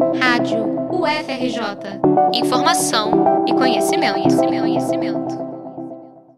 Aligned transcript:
Rádio 0.00 0.64
UFRJ. 0.90 2.00
Informação 2.32 3.44
e 3.46 3.52
conhecimento, 3.52 4.14
conhecimento, 4.14 4.60
conhecimento. 4.62 5.38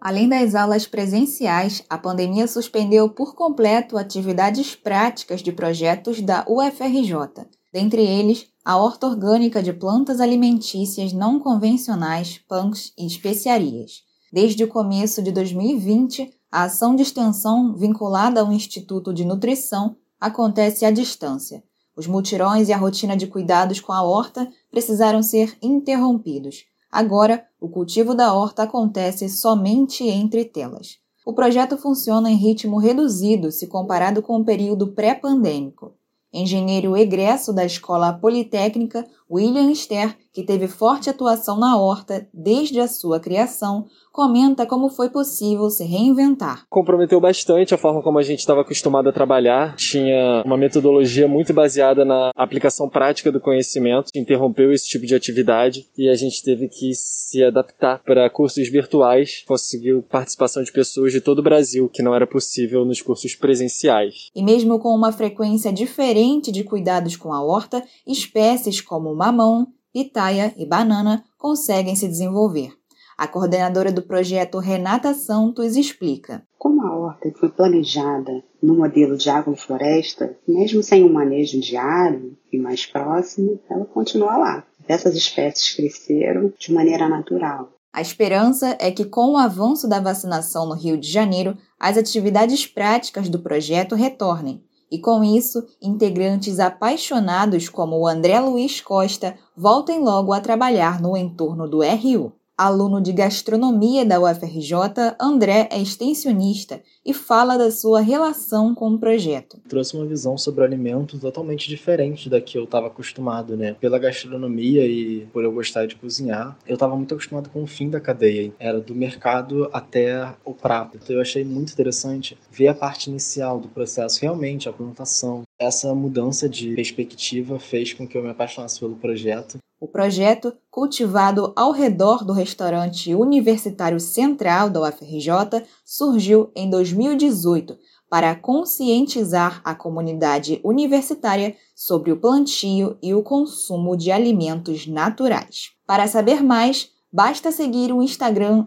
Além 0.00 0.28
das 0.28 0.54
aulas 0.54 0.86
presenciais, 0.86 1.82
a 1.90 1.98
pandemia 1.98 2.46
suspendeu 2.46 3.08
por 3.10 3.34
completo 3.34 3.98
atividades 3.98 4.76
práticas 4.76 5.42
de 5.42 5.50
projetos 5.50 6.20
da 6.20 6.46
UFRJ. 6.48 7.48
Dentre 7.72 8.00
eles, 8.00 8.46
a 8.64 8.76
horta 8.76 9.08
orgânica 9.08 9.60
de 9.60 9.72
plantas 9.72 10.20
alimentícias 10.20 11.12
não 11.12 11.40
convencionais, 11.40 12.40
PANCs 12.48 12.92
e 12.96 13.06
especiarias. 13.06 14.02
Desde 14.32 14.62
o 14.62 14.68
começo 14.68 15.20
de 15.20 15.32
2020, 15.32 16.30
a 16.50 16.62
ação 16.62 16.94
de 16.94 17.02
extensão 17.02 17.74
vinculada 17.74 18.40
ao 18.40 18.52
Instituto 18.52 19.12
de 19.12 19.24
Nutrição 19.24 19.96
acontece 20.20 20.84
à 20.84 20.92
distância. 20.92 21.62
Os 21.98 22.06
mutirões 22.06 22.68
e 22.68 22.72
a 22.72 22.76
rotina 22.76 23.16
de 23.16 23.26
cuidados 23.26 23.80
com 23.80 23.92
a 23.92 24.04
horta 24.04 24.48
precisaram 24.70 25.20
ser 25.20 25.58
interrompidos. 25.60 26.64
Agora, 26.92 27.44
o 27.60 27.68
cultivo 27.68 28.14
da 28.14 28.32
horta 28.32 28.62
acontece 28.62 29.28
somente 29.28 30.04
entre 30.04 30.44
telas. 30.44 30.98
O 31.26 31.32
projeto 31.32 31.76
funciona 31.76 32.30
em 32.30 32.36
ritmo 32.36 32.78
reduzido 32.78 33.50
se 33.50 33.66
comparado 33.66 34.22
com 34.22 34.36
o 34.36 34.44
período 34.44 34.92
pré-pandêmico. 34.92 35.92
Engenheiro 36.32 36.96
egresso 36.96 37.52
da 37.52 37.64
Escola 37.64 38.12
Politécnica, 38.12 39.04
William 39.30 39.74
Ster, 39.74 40.16
que 40.32 40.42
teve 40.42 40.68
forte 40.68 41.10
atuação 41.10 41.58
na 41.58 41.76
horta 41.76 42.26
desde 42.32 42.80
a 42.80 42.88
sua 42.88 43.20
criação, 43.20 43.86
comenta 44.18 44.66
como 44.66 44.88
foi 44.88 45.10
possível 45.10 45.70
se 45.70 45.84
reinventar. 45.84 46.64
Comprometeu 46.68 47.20
bastante 47.20 47.74
a 47.74 47.78
forma 47.78 48.02
como 48.02 48.18
a 48.18 48.22
gente 48.22 48.40
estava 48.40 48.62
acostumado 48.62 49.08
a 49.08 49.12
trabalhar. 49.12 49.76
Tinha 49.76 50.42
uma 50.44 50.56
metodologia 50.56 51.28
muito 51.28 51.52
baseada 51.52 52.04
na 52.04 52.30
aplicação 52.34 52.88
prática 52.88 53.30
do 53.30 53.40
conhecimento, 53.40 54.10
interrompeu 54.14 54.72
esse 54.72 54.88
tipo 54.88 55.06
de 55.06 55.14
atividade 55.14 55.86
e 55.96 56.08
a 56.08 56.14
gente 56.14 56.42
teve 56.42 56.68
que 56.68 56.92
se 56.94 57.44
adaptar 57.44 58.02
para 58.02 58.28
cursos 58.30 58.68
virtuais. 58.68 59.44
Conseguiu 59.46 60.02
participação 60.02 60.62
de 60.62 60.72
pessoas 60.72 61.12
de 61.12 61.20
todo 61.20 61.40
o 61.40 61.42
Brasil, 61.42 61.88
que 61.88 62.02
não 62.02 62.14
era 62.14 62.26
possível 62.26 62.84
nos 62.84 63.02
cursos 63.02 63.34
presenciais. 63.34 64.30
E 64.34 64.42
mesmo 64.42 64.78
com 64.78 64.88
uma 64.88 65.12
frequência 65.12 65.72
diferente 65.72 66.50
de 66.50 66.64
cuidados 66.64 67.16
com 67.16 67.32
a 67.32 67.42
horta, 67.42 67.84
espécies 68.06 68.80
como 68.80 69.17
mamão, 69.18 69.66
pitaia 69.92 70.54
e 70.56 70.64
banana 70.64 71.24
conseguem 71.36 71.96
se 71.96 72.06
desenvolver. 72.06 72.72
A 73.16 73.26
coordenadora 73.26 73.90
do 73.90 74.02
projeto, 74.02 74.60
Renata 74.60 75.12
Santos, 75.12 75.74
explica. 75.74 76.44
Como 76.56 76.86
a 76.86 76.96
horta 76.96 77.28
foi 77.36 77.48
planejada 77.48 78.44
no 78.62 78.76
modelo 78.76 79.16
de 79.16 79.28
agrofloresta, 79.28 80.36
mesmo 80.46 80.84
sem 80.84 81.04
um 81.04 81.12
manejo 81.12 81.60
diário 81.60 82.38
e 82.52 82.58
mais 82.58 82.86
próximo, 82.86 83.58
ela 83.68 83.84
continua 83.86 84.36
lá. 84.36 84.64
Essas 84.86 85.16
espécies 85.16 85.74
cresceram 85.74 86.52
de 86.56 86.72
maneira 86.72 87.08
natural. 87.08 87.72
A 87.92 88.00
esperança 88.00 88.76
é 88.78 88.92
que, 88.92 89.04
com 89.04 89.32
o 89.32 89.36
avanço 89.36 89.88
da 89.88 89.98
vacinação 89.98 90.68
no 90.68 90.74
Rio 90.74 90.96
de 90.96 91.10
Janeiro, 91.10 91.58
as 91.80 91.96
atividades 91.96 92.66
práticas 92.66 93.28
do 93.28 93.40
projeto 93.40 93.96
retornem. 93.96 94.62
E 94.90 94.98
com 94.98 95.22
isso, 95.22 95.66
integrantes 95.82 96.58
apaixonados 96.58 97.68
como 97.68 97.98
o 97.98 98.06
André 98.06 98.40
Luiz 98.40 98.80
Costa 98.80 99.36
voltem 99.56 100.00
logo 100.00 100.32
a 100.32 100.40
trabalhar 100.40 101.00
no 101.00 101.16
entorno 101.16 101.68
do 101.68 101.82
RU. 101.82 102.32
Aluno 102.58 103.00
de 103.00 103.12
gastronomia 103.12 104.04
da 104.04 104.18
UFRJ, 104.18 105.14
André 105.20 105.68
é 105.70 105.80
extensionista 105.80 106.82
e 107.06 107.14
fala 107.14 107.56
da 107.56 107.70
sua 107.70 108.00
relação 108.00 108.74
com 108.74 108.90
o 108.90 108.98
projeto. 108.98 109.60
Trouxe 109.68 109.96
uma 109.96 110.04
visão 110.04 110.36
sobre 110.36 110.62
o 110.62 110.64
alimento 110.64 111.20
totalmente 111.20 111.68
diferente 111.68 112.28
da 112.28 112.40
que 112.40 112.58
eu 112.58 112.64
estava 112.64 112.88
acostumado, 112.88 113.56
né? 113.56 113.76
Pela 113.80 113.96
gastronomia 113.96 114.84
e 114.84 115.24
por 115.32 115.44
eu 115.44 115.52
gostar 115.52 115.86
de 115.86 115.94
cozinhar, 115.94 116.58
eu 116.66 116.74
estava 116.74 116.96
muito 116.96 117.14
acostumado 117.14 117.48
com 117.48 117.62
o 117.62 117.66
fim 117.68 117.88
da 117.88 118.00
cadeia. 118.00 118.52
Era 118.58 118.80
do 118.80 118.92
mercado 118.92 119.70
até 119.72 120.34
o 120.44 120.52
prato. 120.52 120.98
Então 121.00 121.14
eu 121.14 121.22
achei 121.22 121.44
muito 121.44 121.72
interessante 121.72 122.36
ver 122.50 122.66
a 122.66 122.74
parte 122.74 123.08
inicial 123.08 123.60
do 123.60 123.68
processo, 123.68 124.20
realmente 124.20 124.68
a 124.68 124.72
plantação. 124.72 125.44
Essa 125.60 125.94
mudança 125.94 126.48
de 126.48 126.74
perspectiva 126.74 127.58
fez 127.58 127.92
com 127.92 128.06
que 128.06 128.16
eu 128.16 128.22
me 128.22 128.30
apaixonasse 128.30 128.78
pelo 128.78 128.96
projeto 128.96 129.58
o 129.80 129.86
projeto, 129.86 130.52
cultivado 130.70 131.52
ao 131.54 131.70
redor 131.70 132.24
do 132.24 132.32
restaurante 132.32 133.14
universitário 133.14 134.00
central 134.00 134.68
da 134.68 134.80
UFRJ, 134.82 135.64
surgiu 135.84 136.50
em 136.56 136.68
2018 136.68 137.78
para 138.10 138.34
conscientizar 138.34 139.60
a 139.64 139.76
comunidade 139.76 140.60
universitária 140.64 141.54
sobre 141.76 142.10
o 142.10 142.16
plantio 142.16 142.98
e 143.00 143.14
o 143.14 143.22
consumo 143.22 143.96
de 143.96 144.10
alimentos 144.10 144.86
naturais. 144.86 145.70
Para 145.86 146.08
saber 146.08 146.42
mais, 146.42 146.90
basta 147.12 147.50
seguir 147.50 147.92
o 147.92 148.02
Instagram 148.02 148.64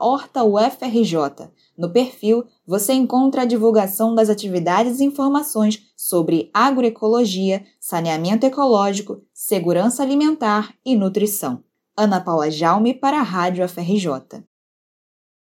HortaUFRJ. 0.00 1.50
No 1.76 1.92
perfil, 1.92 2.44
você 2.66 2.94
encontra 2.94 3.42
a 3.42 3.46
divulgação 3.46 4.14
das 4.14 4.30
atividades 4.30 5.00
e 5.00 5.04
informações 5.04 5.82
sobre 5.96 6.50
agroecologia, 6.54 7.64
saneamento 7.78 8.46
ecológico, 8.46 9.20
segurança 9.32 10.02
alimentar 10.02 10.74
e 10.84 10.96
nutrição. 10.96 11.62
Ana 11.96 12.20
Paula 12.20 12.50
Jaume 12.50 12.94
para 12.94 13.20
a 13.20 13.22
Rádio 13.22 13.66
FRJ. 13.68 14.44